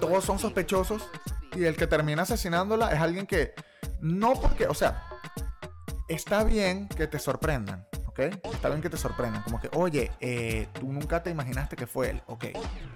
[0.00, 1.08] todos son sospechosos.
[1.56, 3.54] Y el que termina asesinándola es alguien que.
[4.02, 5.02] No porque, o sea,
[6.08, 7.86] está bien que te sorprendan.
[8.14, 8.20] ¿Ok?
[8.52, 9.42] Está bien que te sorprendan.
[9.42, 12.22] Como que, oye, eh, tú nunca te imaginaste que fue él.
[12.26, 12.46] Ok.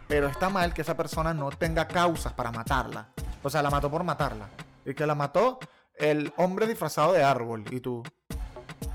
[0.07, 3.09] Pero está mal que esa persona no tenga causas para matarla.
[3.43, 4.49] O sea, la mató por matarla.
[4.85, 5.59] Y que la mató
[5.97, 7.65] el hombre disfrazado de árbol.
[7.73, 8.05] Y tú.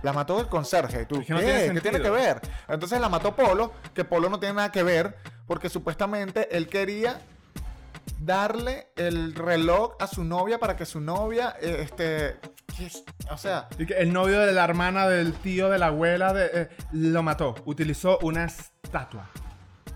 [0.02, 1.02] La mató el conserje.
[1.02, 1.46] Y tú, Es que no ¿qué?
[1.46, 2.40] tiene ¿Qué tiene que ver?
[2.70, 7.20] Entonces la mató Polo, que Polo no tiene nada que ver, porque supuestamente él quería
[8.20, 12.40] darle el reloj a su novia para que su novia, eh, este,
[12.78, 13.04] ¿qué es?
[13.32, 17.24] o sea, el novio de la hermana del tío de la abuela de, eh, lo
[17.24, 17.56] mató.
[17.66, 19.30] Utilizó una estatua.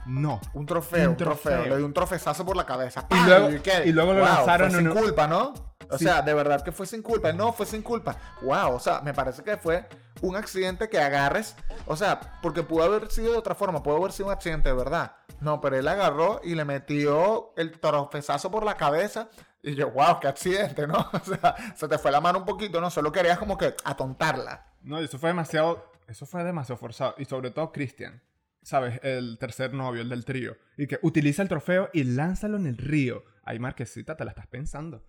[0.06, 0.40] No.
[0.54, 1.70] un trofeo, Un trofeo, trofeo.
[1.70, 3.06] le dio un trofezazo por la cabeza.
[3.12, 3.50] Y luego-
[3.86, 5.54] y luego lo Wow, lanzaron fue en sin un- culpa, ¿no?
[5.90, 6.06] O Sí.
[6.06, 7.34] sea, de verdad que fue sin culpa.
[7.34, 8.16] No, fue sin culpa.
[8.42, 9.86] Wow, o sea, me parece que fue
[10.22, 11.56] un accidente que agarres.
[11.88, 14.76] O sea, porque pudo haber sido de otra forma, pudo haber sido un accidente de
[14.76, 15.12] verdad.
[15.42, 19.28] No, pero él agarró y le metió el trofezazo por la cabeza.
[19.64, 21.10] Y yo, wow, qué accidente, ¿no?
[21.14, 22.90] O sea, se te fue la mano un poquito, ¿no?
[22.90, 24.74] Solo querías como que atontarla.
[24.82, 25.92] No, eso fue demasiado.
[26.08, 27.16] Eso fue demasiado forzado.
[27.18, 28.22] Y sobre todo Christian.
[28.62, 29.00] ¿Sabes?
[29.04, 30.58] El tercer novio, el del trío.
[30.78, 33.24] Y que utiliza el trofeo y lánzalo en el río.
[33.44, 35.06] Ahí, Marquesita, te la estás pensando.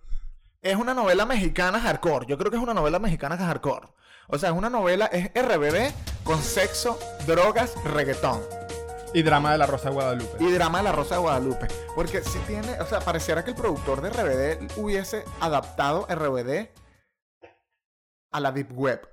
[0.62, 2.26] Es una novela mexicana hardcore.
[2.26, 3.88] Yo creo que es una novela mexicana hardcore.
[4.28, 5.92] O sea, es una novela, es RBD
[6.24, 8.40] con sexo, drogas, reggaetón.
[9.14, 10.44] Y drama de la Rosa de Guadalupe.
[10.44, 11.68] Y drama de la Rosa de Guadalupe.
[11.94, 16.68] Porque si tiene, o sea, pareciera que el productor de RBD hubiese adaptado RBD
[18.30, 19.08] a la Deep Web.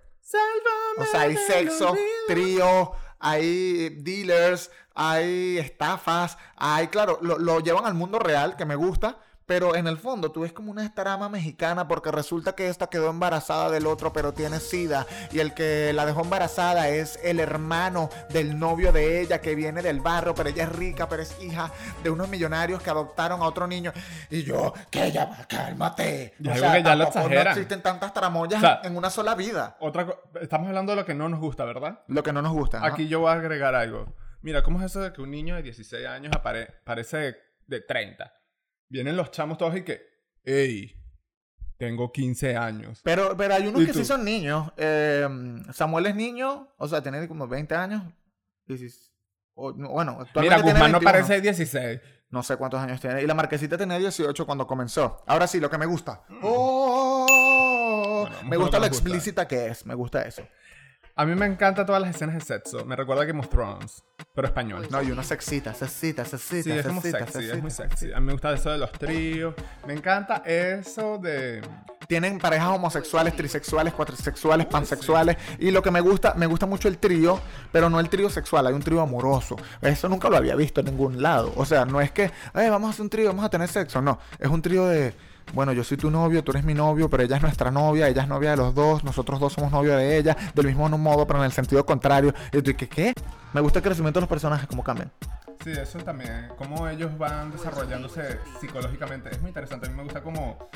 [0.97, 1.95] O sea, hay sexo,
[2.27, 8.75] trío, hay dealers, hay estafas, hay, claro, lo, lo llevan al mundo real, que me
[8.75, 12.87] gusta, pero en el fondo tú ves como una trama mexicana porque resulta que esta
[12.87, 17.39] quedó embarazada del otro, pero tiene sida, y el que la dejó embarazada es el
[17.39, 21.39] hermano del novio de ella que viene del barrio, pero ella es rica, pero es
[21.41, 21.71] hija
[22.03, 23.93] de unos millonarios que adoptaron a otro niño.
[24.29, 26.33] Y yo, que ella va, cálmate.
[26.39, 27.05] Yo digo que ya lo.
[27.05, 29.77] No existen tantas tramoyas O sea, en una sola vida.
[29.79, 30.07] Otra
[30.41, 31.99] Estamos hablando de lo que no nos gusta, ¿verdad?
[32.07, 32.79] Lo que no nos gusta.
[32.79, 32.85] ¿no?
[32.85, 34.13] Aquí yo voy a agregar algo.
[34.41, 37.35] Mira, ¿cómo es eso de que un niño de 16 años apare- parece de,
[37.67, 38.31] de 30?
[38.89, 40.01] Vienen los chamos todos y que,
[40.43, 40.95] hey,
[41.77, 43.01] tengo 15 años.
[43.03, 43.99] Pero, pero hay unos ¿Y que tú?
[43.99, 44.71] sí son niños.
[44.77, 45.27] Eh,
[45.73, 48.03] Samuel es niño, o sea, tiene como 20 años.
[48.67, 49.11] Dieciséis-
[49.55, 51.01] o- no, bueno, Mira, Guzmán no 21.
[51.01, 51.99] parece de 16.
[52.29, 53.21] No sé cuántos años tiene.
[53.21, 55.23] Y la marquesita tenía 18 cuando comenzó.
[55.27, 56.23] Ahora sí, lo que me gusta.
[56.41, 58.87] Oh, Bueno, me gusta lo gusta.
[58.87, 59.85] explícita que es.
[59.85, 60.45] Me gusta eso.
[61.17, 62.83] A mí me encantan todas las escenas de sexo.
[62.83, 64.85] Me recuerda a Game of Thrones, pero español.
[64.91, 67.55] No, y una sexita, sexita, sexita, Sí, es como sexita, sexy, sexita.
[67.55, 68.11] es muy sexy.
[68.13, 69.53] A mí me gusta eso de los tríos.
[69.87, 71.61] Me encanta eso de...
[72.09, 75.37] Tienen parejas homosexuales, trisexuales, cuatrisexuales, pansexuales.
[75.57, 77.39] Y lo que me gusta, me gusta mucho el trío,
[77.71, 79.55] pero no el trío sexual, hay un trío amoroso.
[79.81, 81.53] Eso nunca lo había visto en ningún lado.
[81.55, 84.01] O sea, no es que, "Ay, vamos a hacer un trío, vamos a tener sexo.
[84.01, 85.15] No, es un trío de,
[85.53, 88.23] bueno, yo soy tu novio, tú eres mi novio, pero ella es nuestra novia, ella
[88.23, 91.39] es novia de los dos, nosotros dos somos novios de ella, del mismo modo, pero
[91.39, 92.33] en el sentido contrario.
[92.51, 92.87] Y tú, ¿qué?
[92.87, 93.13] ¿Qué?
[93.53, 95.11] Me gusta el crecimiento de los personajes, cómo cambian.
[95.63, 96.49] Sí, eso también.
[96.57, 99.29] Cómo ellos van desarrollándose psicológicamente.
[99.31, 99.87] Es muy interesante.
[99.87, 100.69] A mí me gusta cómo,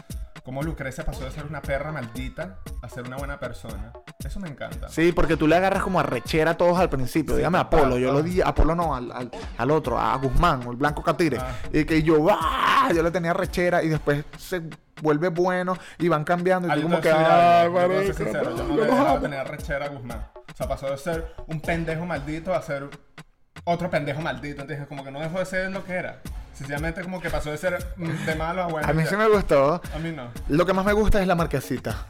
[0.44, 3.92] cómo Lucrecia pasó de ser una perra maldita a ser una buena persona.
[4.24, 4.90] Eso me encanta.
[4.90, 7.34] Sí, porque tú le agarras como a rechera a todos al principio.
[7.34, 10.66] Sí, Dígame a Apolo, yo lo di, Apolo no, al, al, al otro, a Guzmán,
[10.66, 11.38] o el Blanco Catire.
[11.40, 11.56] Ah.
[11.72, 12.90] Y que yo, ¡ah!
[12.94, 14.62] Yo le tenía rechera y después se
[15.02, 16.68] vuelve bueno y van cambiando.
[16.68, 19.20] Y tú como que, a ¡ay, a marico, sincero, yo no le dejaba amo"?
[19.22, 20.26] tener rechera a Guzmán.
[20.36, 22.90] O sea, pasó de ser un pendejo maldito a ser
[23.64, 24.62] otro pendejo maldito.
[24.62, 26.22] Entonces, como que no dejó de ser lo que era.
[26.60, 28.86] Sencillamente como que pasó de ser mm, de malo a bueno.
[28.86, 29.10] A mí ya.
[29.12, 29.82] sí me gustó.
[29.96, 30.30] A mí no.
[30.50, 32.08] Lo que más me gusta es la marquesita.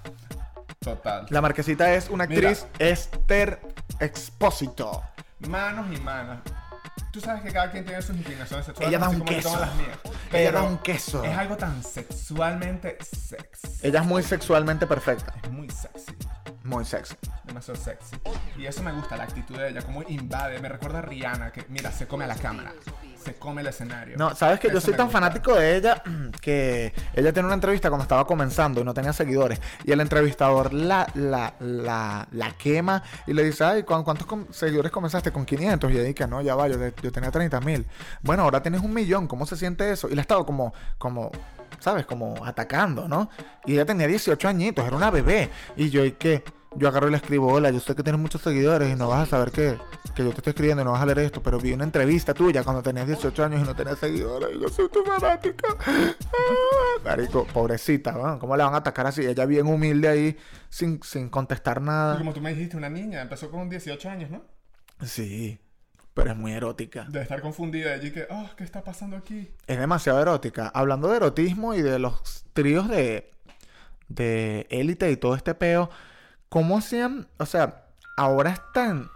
[0.79, 1.27] Total.
[1.29, 2.49] La marquesita es una Mira.
[2.49, 3.59] actriz Esther
[3.99, 5.03] Expósito.
[5.47, 6.39] Manos y manos.
[7.11, 8.89] Tú sabes que cada quien tiene sus inclinaciones sexuales.
[8.89, 9.59] Ella da un queso.
[9.59, 9.99] las mías.
[10.33, 11.23] Ella da un queso.
[11.23, 13.87] Es algo tan sexualmente sexy.
[13.87, 15.35] Ella es muy sexualmente perfecta.
[15.43, 16.15] Es muy sexy.
[16.69, 17.15] Muy sexy.
[17.45, 18.15] Demasiado sexy.
[18.57, 20.59] Y eso me gusta, la actitud de ella, como invade.
[20.59, 22.73] Me recuerda a Rihanna, que mira, se come a la cámara.
[23.23, 24.17] Se come el escenario.
[24.17, 25.19] No, sabes que yo soy tan gusta.
[25.19, 26.01] fanático de ella
[26.41, 29.59] que ella tiene una entrevista cuando estaba comenzando y no tenía seguidores.
[29.83, 34.45] Y el entrevistador la, la, la, la quema y le dice, ay, ¿cu- ¿cuántos com-
[34.51, 35.31] seguidores comenzaste?
[35.31, 35.91] Con 500.
[35.91, 37.85] Y ella dice, no, ya va, yo, yo tenía 30 mil.
[38.21, 40.07] Bueno, ahora tienes un millón, ¿cómo se siente eso?
[40.07, 41.29] Y le ha estado como, como,
[41.79, 42.05] ¿sabes?
[42.05, 43.29] Como atacando, ¿no?
[43.65, 45.49] Y ella tenía 18 añitos, era una bebé.
[45.75, 46.43] Y yo, ¿y qué?
[46.75, 49.23] Yo agarro y le escribo, hola, yo sé que tienes muchos seguidores y no vas
[49.23, 49.77] a saber que,
[50.15, 52.33] que yo te estoy escribiendo y no vas a leer esto, pero vi una entrevista
[52.33, 55.67] tuya cuando tenías 18 años y no tenías seguidores y yo soy tu fanática.
[55.87, 56.13] Ah,
[57.03, 58.37] Marico, pobrecita, ¿no?
[58.37, 59.25] ¿cómo le van a atacar así?
[59.25, 60.37] Ella bien humilde ahí,
[60.69, 62.17] sin, sin contestar Y nada.
[62.19, 64.43] como tú me dijiste, una niña, empezó con 18 años, ¿no?
[65.03, 65.59] Sí,
[66.13, 67.05] pero es muy erótica.
[67.09, 69.49] De estar confundida allí que, oh, ¿qué está pasando aquí?
[69.65, 70.71] Es demasiado erótica.
[70.73, 73.31] Hablando de erotismo y de los tríos de
[74.09, 75.89] de élite y todo este peo,
[76.49, 77.27] ¿cómo hacían?
[77.37, 77.85] O sea,
[78.17, 79.09] ahora es tan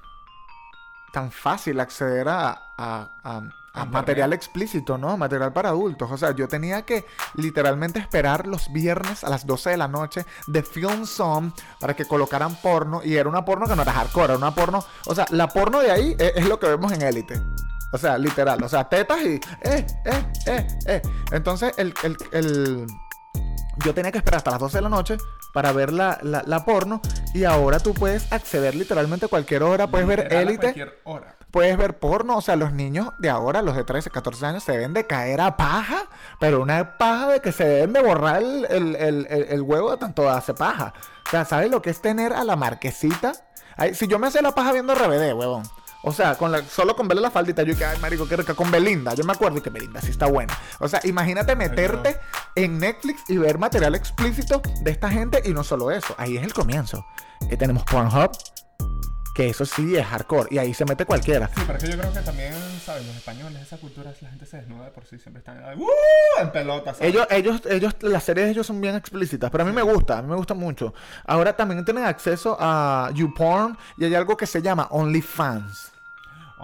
[1.11, 5.15] tan fácil acceder a, a- a- material explícito, ¿no?
[5.17, 6.11] Material para adultos.
[6.11, 10.25] O sea, yo tenía que literalmente esperar los viernes a las 12 de la noche
[10.47, 13.01] de Film Zone para que colocaran porno.
[13.03, 14.83] Y era una porno que no era hardcore, era una porno.
[15.05, 17.41] O sea, la porno de ahí es, es lo que vemos en élite.
[17.91, 18.63] O sea, literal.
[18.63, 19.39] O sea, tetas y.
[19.61, 21.01] Eh, eh, eh, eh.
[21.31, 22.87] Entonces, el, el, el-
[23.83, 25.17] yo tenía que esperar hasta las 12 de la noche
[25.53, 27.01] para ver la, la- la porno.
[27.33, 29.87] Y ahora tú puedes acceder literalmente a cualquier hora.
[29.87, 31.35] Puedes ver Literal élite cualquier hora.
[31.51, 32.37] puedes ver porno.
[32.37, 35.41] O sea, los niños de ahora, los de 13, 14 años, se deben de caer
[35.41, 36.03] a paja.
[36.39, 39.91] Pero una paja de que se deben de borrar el, el- el- el- el huevo
[39.91, 40.93] de tanto hace paja.
[41.27, 43.33] O sea, ¿sabes lo que es tener a la marquesita?
[43.75, 45.63] Ay, si yo me hacía la paja viendo RBD, huevón.
[46.05, 48.53] O sea, con la, solo con verle la faldita, yo que, ay, marico, qué rica.
[48.53, 50.57] Con Belinda, yo me acuerdo que Belinda sí está buena.
[50.79, 52.19] O sea, imagínate meterte
[52.55, 56.13] en Netflix y ver material explícito de esta gente y no solo eso.
[56.17, 57.05] Ahí es el comienzo.
[57.49, 58.31] Que tenemos Pornhub,
[59.33, 60.49] que eso sí es hardcore.
[60.51, 61.47] Y ahí se mete cualquiera.
[61.47, 63.05] Sí, pero es que yo creo que también, ¿sabes?
[63.07, 66.41] Los españoles, esa cultura, la gente se desnuda de por sí, siempre están ¡uh!
[66.41, 66.97] en pelotas.
[66.99, 70.17] Ellos, ellos, ellos, las series de ellos son bien explícitas, pero a mí me gusta,
[70.17, 70.93] a mí me gusta mucho.
[71.25, 75.92] Ahora también tienen acceso a YouPorn y hay algo que se llama OnlyFans.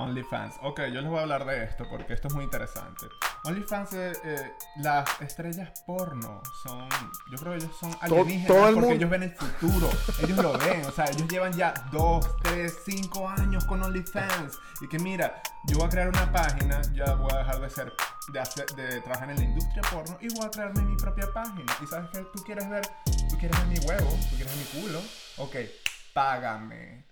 [0.04, 0.56] OnlyFans.
[0.62, 3.08] Ok, yo les voy a hablar de esto porque esto es muy interesante.
[3.46, 6.88] OnlyFans, eh, eh, las estrellas porno son.
[7.32, 9.90] Yo creo que ellos son alienígenas todo el porque mundo- ellos ven el futuro.
[10.24, 10.86] Ellos lo ven.
[10.86, 14.58] O sea, ellos llevan ya 2, 3, 5 años con OnlyFans.
[14.82, 17.94] Y que mira, yo voy a crear una página, ya voy a dejar de ser.
[18.32, 21.66] De, hacer, de trabajar en la industria porno y voy a crearme mi propia página.
[21.82, 22.86] Y sabes que tú quieres ver,
[23.28, 25.00] tú quieres ver mi huevo, tú quieres ver mi culo.
[25.38, 25.56] Ok,
[26.14, 27.09] págame.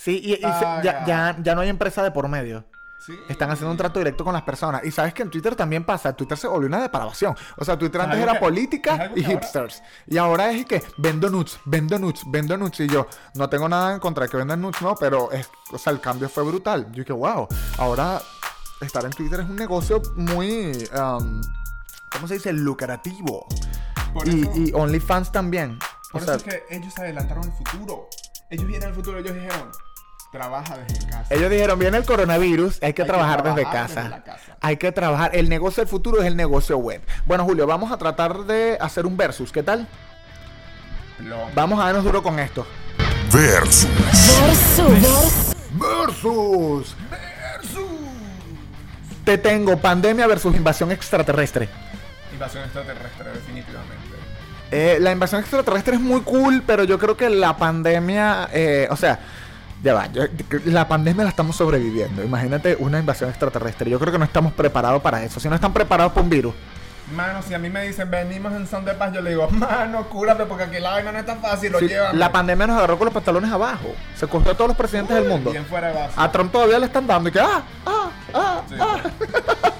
[0.00, 0.44] Sí, y, y se-
[0.84, 2.64] ya, ya, ya no hay empresa de por medio.
[3.04, 3.18] Sí.
[3.28, 4.84] Están haciendo un trato directo con las personas.
[4.84, 6.14] Y sabes que en Twitter también pasa.
[6.14, 7.34] Twitter se volvió una depravación.
[7.56, 9.82] O sea, Twitter Es antes era que- política y ahora- hipsters.
[10.06, 12.78] Y ahora es que vendo nudes, vendo nudes, vendo nudes.
[12.80, 15.78] Y yo no tengo nada en contra de que vendan nudes, no, pero es, o
[15.78, 16.86] sea, el cambio fue brutal.
[16.92, 18.20] Yo dije, wow, ahora
[18.82, 21.40] estar en Twitter es un negocio muy, um,
[22.12, 22.52] ¿cómo se dice?
[22.52, 23.46] Lucrativo.
[24.12, 25.78] Por Y, eso- y OnlyFans también.
[26.12, 28.08] Por o sea, eso es que ellos se adelantaron al futuro.
[28.50, 29.70] Ellos vienen al futuro, ellos dijeron,
[30.30, 31.34] trabaja desde casa.
[31.34, 34.02] ellos dijeron, viene el coronavirus, hay que Hay que trabajar desde casa.
[34.02, 34.56] desde la casa.
[34.60, 35.30] Hay que trabajar.
[35.34, 37.00] El negocio del futuro es el negocio web.
[37.26, 39.52] Bueno, Julio, vamos a tratar de hacer un versus.
[39.52, 39.86] ¿Qué tal?
[41.54, 42.66] Vamos a darnos duro con esto.
[43.32, 43.88] Versus.
[45.72, 46.96] Versus.
[47.10, 47.88] Versus.
[49.24, 51.68] Te tengo pandemia versus invasión extraterrestre.
[52.32, 54.08] Invasión extraterrestre, definitivamente.
[54.70, 58.96] Eh, la invasión extraterrestre es muy cool, pero yo creo que la pandemia, eh, o
[58.96, 59.18] sea,
[59.82, 60.24] ya va, yo-
[60.66, 62.22] la pandemia la estamos sobreviviendo.
[62.24, 63.90] Imagínate una invasión extraterrestre.
[63.90, 65.38] Yo creo que no estamos preparados para eso.
[65.40, 66.54] Si no están preparados para un virus,
[67.16, 70.06] Mano, si a mí me dicen venimos en son de paz, yo le digo, mano,
[70.10, 72.18] cúrate porque aquí la vaina no es tan fácil, lo Sí, llevan.
[72.18, 73.94] la pandemia nos agarró con los pantalones abajo.
[74.14, 75.50] Se costó a todos los presidentes del mundo.
[75.70, 76.06] Fuera de.
[76.14, 77.62] A Trump todavía le están dando y que ¡ah!
[77.86, 78.10] ¡ah!
[78.34, 78.60] ¡ah!
[78.68, 78.98] Sí, ¡ah!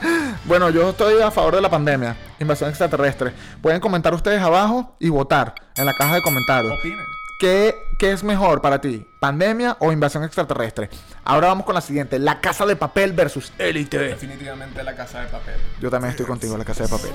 [0.47, 2.17] Bueno, yo estoy a favor de la pandemia.
[2.41, 3.35] Invasión extraterrestre.
[3.61, 6.73] Pueden comentar ustedes abajo y votar en la caja de comentarios.
[6.79, 7.05] Opinen.
[7.39, 9.07] ¿Qué, ¿Qué es mejor para ti?
[9.21, 10.91] ¿Pandemia o invasión extraterrestre?
[11.25, 12.19] Ahora vamos con la siguiente.
[12.19, 13.97] La casa de papel versus élite.
[13.99, 15.55] Definitivamente la casa de papel.
[15.81, 17.13] Yo también estoy contigo, la casa de papel.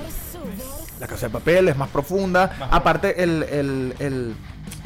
[0.98, 2.56] La casa de papel es más profunda.
[2.58, 4.34] Más Aparte, el, el- el-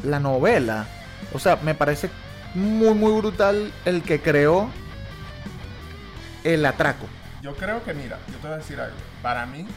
[0.03, 0.87] la novela.
[1.33, 2.11] O sea, me parece
[2.55, 4.69] muy, muy brutal el que creó
[6.43, 7.07] el atraco.
[7.43, 8.97] Yo creo que, mira, yo te voy a decir algo.
[9.23, 9.69] Para mí,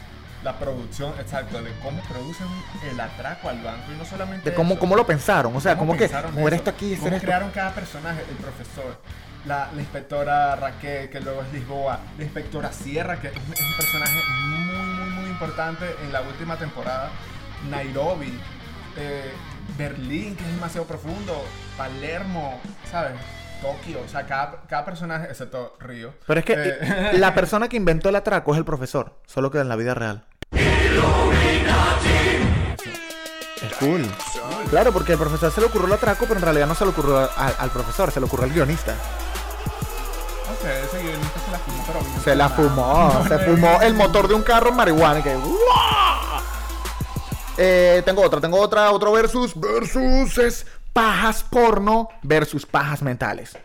[0.43, 2.47] la producción, exacto, de cómo producen
[2.89, 4.49] el atraco al banco y no solamente.
[4.49, 5.55] De cómo, eso, cómo lo pensaron.
[5.55, 7.25] O sea, cómo, que mover esto aquí, ¿Cómo esto.
[7.25, 8.23] crearon cada personaje?
[8.29, 8.97] El profesor,
[9.45, 13.61] la, la inspectora Raquel, que luego es Lisboa, la inspectora Sierra, que es un, es
[13.61, 17.09] un personaje muy, muy, muy importante en la última temporada,
[17.69, 18.39] Nairobi,
[18.97, 19.31] eh,
[19.77, 21.43] Berlín, que es demasiado profundo,
[21.77, 23.13] Palermo, ¿sabes?
[23.61, 26.13] Tokio, o sea, cada, cada personaje, excepto Río.
[26.25, 29.59] Pero es que eh, la persona que inventó el atraco es el profesor, solo que
[29.59, 30.25] en la vida real.
[33.79, 34.05] Cool.
[34.69, 36.91] Claro, porque al profesor se le ocurrió el atraco, pero en realidad no se le
[36.91, 38.93] ocurrió al profesor, se le ocurrió al guionista.
[40.51, 43.81] Ok, ese guionista se la fumó, pero bien Se la fumó, se No, fumó no,
[43.81, 45.23] el motor de un carro en marihuana.
[45.23, 45.35] que.
[47.57, 49.59] Eh, tengo otra, tengo otra, otro versus.
[49.59, 53.57] Versus es pajas porno versus pajas mentales.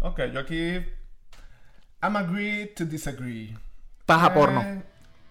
[0.00, 0.76] Ok, yo aquí.
[2.02, 3.56] I'm agree to disagree.
[4.06, 4.82] Paja Eh, porno.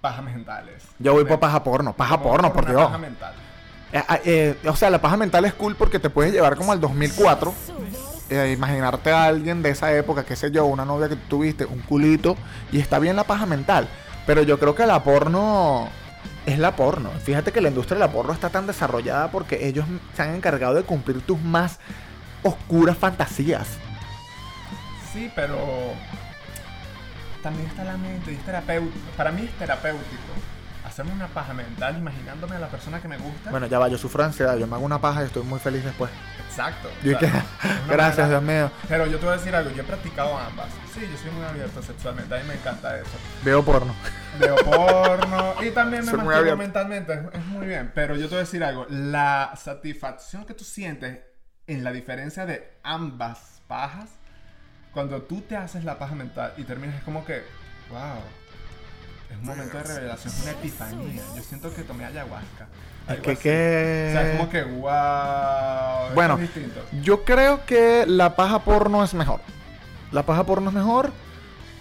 [0.06, 0.84] Pajas mentales.
[1.00, 2.86] Yo voy por paja porno, paja porno, por Dios.
[2.86, 3.34] Paja mental.
[3.92, 6.80] Eh, eh, o sea, la paja mental es cool porque te puedes llevar como al
[6.80, 7.52] 2004.
[8.30, 11.80] eh, imaginarte a alguien de esa época, qué sé yo, una novia que tuviste, un
[11.80, 12.38] culito,
[12.72, 13.88] y está bien la paja mental.
[14.28, 15.90] Pero yo creo que la porno
[16.46, 17.10] es la porno.
[17.24, 20.76] Fíjate que la industria de la porno está tan desarrollada porque ellos se han encargado
[20.76, 21.80] de cumplir tus más
[22.44, 23.70] oscuras fantasías.
[25.12, 25.58] Sí, pero.
[27.46, 29.06] También está la mente y es terapéutico.
[29.16, 30.34] Para mí es terapéutico.
[30.84, 33.52] Hacerme una paja mental imaginándome a la persona que me gusta.
[33.52, 35.84] Bueno, ya va, yo sufro ansiedad, yo me hago una paja y estoy muy feliz
[35.84, 36.10] después.
[36.50, 36.90] Exacto.
[37.04, 37.10] Que,
[37.88, 38.72] gracias, manera- Dios mío.
[38.90, 40.70] Pero yo te voy a decir algo, yo he practicado ambas.
[40.92, 43.12] Sí, yo soy muy abierto sexualmente, a mí me encanta eso.
[43.44, 43.94] Veo porno.
[44.40, 47.92] Veo porno y también me Soy masturbo mentalmente, es, es muy bien.
[47.94, 51.20] Pero yo te voy a decir algo, la satisfacción que tú sientes
[51.68, 54.10] en la diferencia de ambas pajas,
[54.96, 57.44] cuando tú te haces la paja mental y terminas, es como que,
[57.92, 58.22] wow,
[59.30, 61.22] es un momento de revelación, es una epifanía.
[61.36, 62.68] Yo siento que tomé ayahuasca.
[63.10, 64.08] Es que, que...
[64.08, 67.04] O sea, es como que, wow, Bueno, es.
[67.04, 69.42] Yo creo que la paja porno es mejor.
[70.14, 71.12] La paja porno es mejor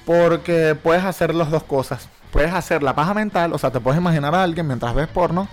[0.05, 2.09] porque puedes hacer las dos cosas.
[2.33, 5.48] Puedes hacer la paja mental, o sea, te puedes imaginar a alguien mientras ves porno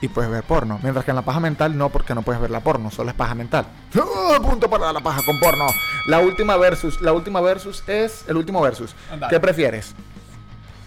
[0.00, 0.78] y puedes ver porno.
[0.82, 3.16] Mientras que en la paja mental no, porque no puedes ver la porno, solo es
[3.16, 3.66] paja mental.
[3.94, 4.38] ¡Ah!
[4.40, 5.66] Punto para la paja con porno.
[6.06, 8.94] La última versus, la última versus es el último versus.
[9.10, 9.30] Andale.
[9.30, 9.94] ¿Qué prefieres?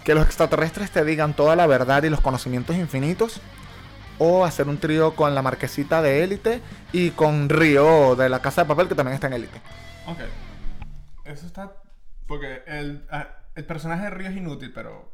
[0.02, 3.40] Que los extraterrestres te digan toda la verdad y los conocimientos infinitos
[4.18, 6.60] o hacer un trío con la marquesita de élite
[6.92, 9.60] y con Río de la casa de papel que también está en élite.
[10.06, 10.18] Ok.
[11.24, 11.72] Eso está.
[12.26, 15.13] Porque el, ah, el personaje de Río es inútil, pero.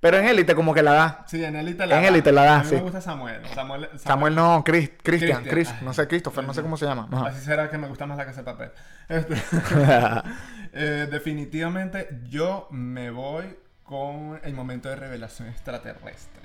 [0.00, 1.24] Pero en élite como que la da.
[1.26, 2.08] Sí, en Elite la En da.
[2.08, 2.74] Élite la da, A mí sí.
[2.76, 3.42] me gusta Samuel.
[3.54, 7.06] Samuel, Samuel no, Chris, Christian, Christian, Chris, no sé, Christopher, no sé cómo se llama.
[7.12, 7.26] Ajá.
[7.26, 8.70] Así será que me gusta más la casa de papel.
[9.10, 9.34] Este,
[10.72, 16.40] eh, definitivamente yo me voy con el momento de revelación extraterrestre.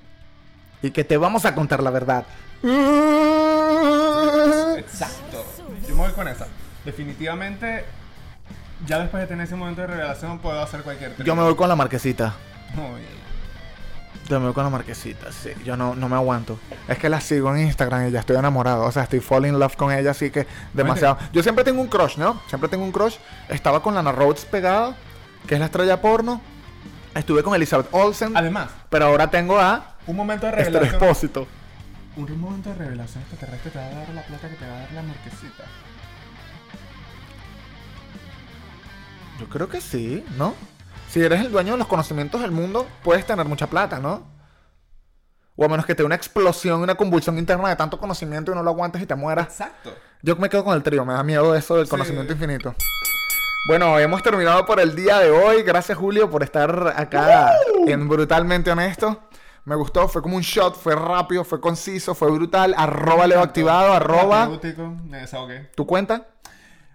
[0.82, 2.26] y que te vamos a contar la verdad.
[4.78, 5.46] Exacto.
[5.88, 6.48] Yo me voy con esa.
[6.84, 7.86] Definitivamente,
[8.86, 11.15] ya después de tener ese momento de revelación, puedo hacer cualquier.
[11.24, 12.34] Yo me voy con la marquesita.
[12.74, 13.25] Muy- Yo
[14.30, 15.52] me voy con la marquesita, sí.
[15.64, 16.60] Yo no, no me aguanto.
[16.88, 18.84] Es que la sigo en Instagram y ya estoy enamorado.
[18.84, 21.18] O sea, estoy falling in love con ella, así que demasiado.
[21.32, 22.42] Yo siempre tengo un crush, ¿no?
[22.48, 23.16] Siempre tengo un crush.
[23.50, 24.96] Estaba con Lana Rhodes pegada,
[25.48, 26.42] que es la estrella porno.
[27.14, 28.36] Estuve con Elizabeth Olsen.
[28.36, 30.96] Además, Pero ahora tengo a un momento de revelación.
[30.96, 31.48] Expósito.
[32.18, 34.80] Un momento de revelación extraterrestre te va a dar la plata que te va a
[34.80, 35.64] dar la marquesita.
[39.40, 40.56] Yo creo que sí, ¿no?
[41.15, 44.27] Si eres el dueño de los conocimientos del mundo, puedes tener mucha plata, ¿no?
[45.56, 48.56] O a menos que te dé una explosión, una convulsión interna de tanto conocimiento y
[48.56, 49.48] no lo aguantes y te mueras.
[49.48, 49.94] Exacto.
[50.21, 51.90] Yo me quedo con el trío, me da miedo eso del Sí.
[51.92, 52.75] conocimiento infinito.
[53.69, 55.63] Bueno, hemos terminado por el día de hoy.
[55.63, 57.54] Gracias, Julio, por estar acá
[57.87, 59.29] en Brutalmente Honesto.
[59.63, 62.75] Me gustó, fue como un shot, fue rápido, fue conciso, fue brutal.
[62.77, 64.50] Arroba Leo activado, arroba.
[65.06, 65.71] Me desahogué.
[65.77, 66.27] ¿Tu cuenta?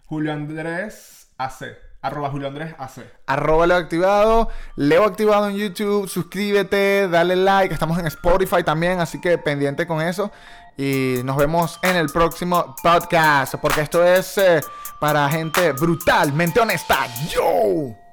[0.04, 1.88] Julio Andrés AC.
[2.02, 3.00] Arroba Julio Andrés AC.
[3.26, 9.20] Arroba Leo Activado, Leo Activado en YouTube, suscríbete, dale like, estamos en Spotify también, así
[9.20, 10.30] que pendiente con eso.
[10.76, 14.60] Y nos vemos en el próximo podcast, porque esto es eh,
[14.98, 17.06] para gente brutalmente honesta.
[17.28, 18.09] ¡Yo!